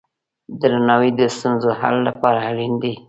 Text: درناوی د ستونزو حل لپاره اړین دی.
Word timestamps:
درناوی 0.61 1.09
د 1.19 1.21
ستونزو 1.35 1.69
حل 1.79 1.95
لپاره 2.07 2.39
اړین 2.49 2.73
دی. 2.83 2.93